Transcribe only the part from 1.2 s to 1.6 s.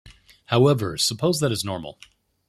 that